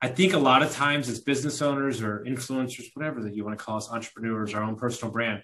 [0.00, 3.58] I think a lot of times as business owners or influencers, whatever that you want
[3.58, 5.42] to call us, entrepreneurs, our own personal brand,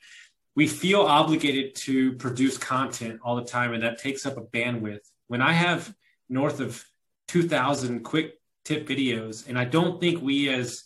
[0.56, 5.07] we feel obligated to produce content all the time, and that takes up a bandwidth.
[5.29, 5.95] When I have
[6.29, 6.84] north of
[7.29, 8.34] 2,000 quick
[8.64, 10.85] tip videos, and I don't think we as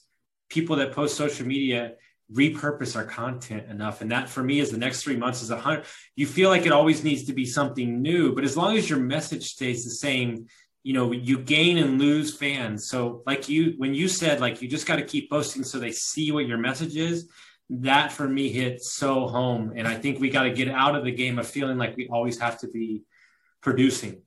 [0.51, 1.95] people that post social media
[2.33, 4.01] repurpose our content enough.
[4.01, 5.85] And that for me is the next three months is a hundred.
[6.17, 8.99] You feel like it always needs to be something new, but as long as your
[8.99, 10.47] message stays the same,
[10.83, 12.89] you know you gain and lose fans.
[12.89, 15.93] So like you when you said like you just got to keep posting so they
[15.93, 17.29] see what your message is
[17.71, 19.73] that for me hit so home.
[19.77, 22.09] And i think we got to get out of the game of feeling like we
[22.09, 23.03] always have to be
[23.61, 24.23] producing.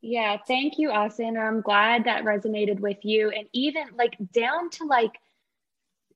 [0.00, 1.36] Yeah thank you austin.
[1.36, 3.30] I'm glad that resonated with you.
[3.30, 5.12] And even like down to like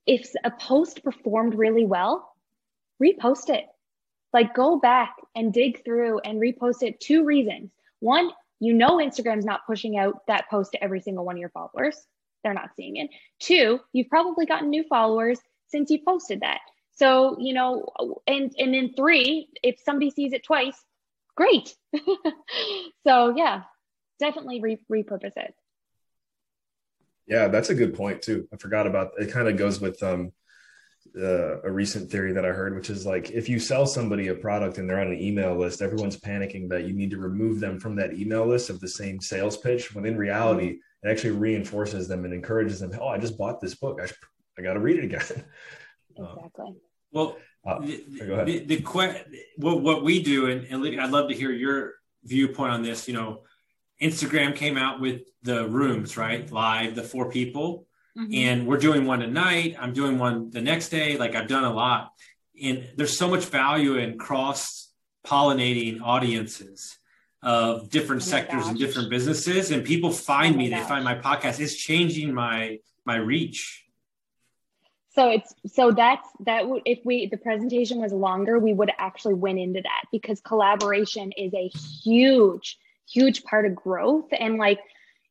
[0.05, 2.33] if a post performed really well
[3.01, 3.65] repost it.
[4.33, 7.71] Like go back and dig through and repost it two reasons.
[7.99, 11.49] One you know Instagram's not pushing out that post to every single one of your
[11.49, 11.97] followers.
[12.43, 13.09] They're not seeing it.
[13.39, 16.59] Two, you've probably gotten new followers since you posted that.
[16.95, 17.85] So, you know,
[18.25, 20.77] and and then three, if somebody sees it twice,
[21.35, 21.75] great.
[23.05, 23.63] so yeah,
[24.19, 25.53] definitely re- repurpose it.
[27.27, 28.47] Yeah, that's a good point too.
[28.53, 29.31] I forgot about it.
[29.31, 30.31] Kind of goes with um,
[31.15, 34.35] uh, a recent theory that I heard, which is like if you sell somebody a
[34.35, 37.79] product and they're on an email list, everyone's panicking that you need to remove them
[37.79, 39.93] from that email list of the same sales pitch.
[39.93, 42.91] When in reality, it actually reinforces them and encourages them.
[42.99, 43.99] Oh, I just bought this book.
[44.01, 44.07] I,
[44.57, 45.45] I got to read it again.
[46.19, 46.73] Exactly.
[47.11, 49.25] well, uh, the, the, the, the
[49.57, 53.07] what, what we do, and, and I'd love to hear your viewpoint on this.
[53.07, 53.43] You know,
[54.01, 56.51] Instagram came out with the rooms, right?
[56.51, 57.86] Live, the four people
[58.17, 58.33] Mm-hmm.
[58.33, 59.75] And we're doing one tonight.
[59.79, 61.17] I'm doing one the next day.
[61.17, 62.13] Like I've done a lot.
[62.61, 64.91] And there's so much value in cross
[65.25, 66.97] pollinating audiences
[67.43, 68.69] of different oh sectors gosh.
[68.71, 69.69] and different businesses.
[69.69, 70.81] And people find oh me, gosh.
[70.81, 71.59] they find my podcast.
[71.59, 73.83] It's changing my my reach.
[75.11, 79.35] So it's so that's that would if we the presentation was longer, we would actually
[79.35, 82.77] went into that because collaboration is a huge,
[83.07, 84.27] huge part of growth.
[84.31, 84.79] And like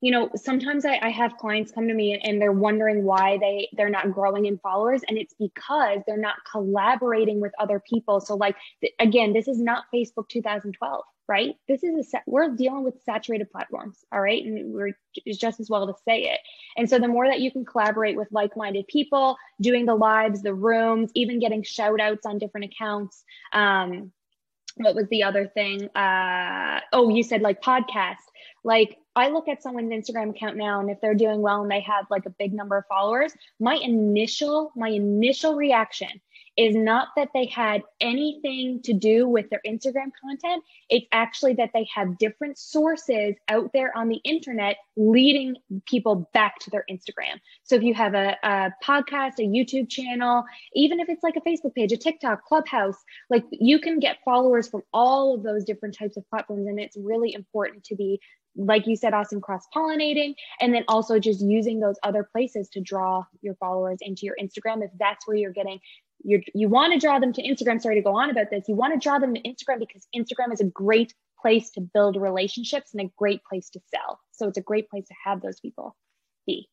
[0.01, 3.69] you know sometimes I, I, have clients come to me and they're wondering why they
[3.73, 8.21] they're not growing in followers and it's because they're not collaborating with other people.
[8.21, 11.57] So like th- again this is not facebook 2012 right?
[11.67, 14.45] This is a set we're dealing with saturated platforms all right?
[14.45, 14.93] And we're
[15.25, 16.41] it's just as well to say it.
[16.77, 20.55] And so the more that you can collaborate with like-minded people doing the lives the
[20.55, 24.13] rooms even getting shout outs on different accounts um
[24.77, 25.89] what was the other thing?
[25.97, 28.17] Uh oh you said like podcast.
[28.63, 31.81] Like I look at someone's Instagram account now and if they're doing well and they
[31.81, 36.21] have like a big number of followers, my initial my initial reaction
[36.57, 40.63] is not that they had anything to do with their Instagram content.
[40.89, 45.57] It's actually that they have different sources out there on the internet leading
[45.87, 47.41] people back to their Instagram.
[47.65, 51.41] So if you have a, a podcast, a YouTube channel, even if it's like a
[51.41, 52.97] Facebook page, a TikTok, Clubhouse,
[53.29, 56.67] like you can get followers from all of those different types of platforms.
[56.67, 58.21] And it's really important to be
[58.57, 62.81] like you said, Austin, cross pollinating, and then also just using those other places to
[62.81, 64.83] draw your followers into your Instagram.
[64.83, 65.79] If that's where you're getting,
[66.23, 67.81] you you want to draw them to Instagram.
[67.81, 68.65] Sorry to go on about this.
[68.69, 72.17] You want to draw them to Instagram because Instagram is a great place to build
[72.17, 74.21] relationships and a great place to sell.
[74.33, 75.97] So it's a great place to have those people
[76.47, 76.69] be.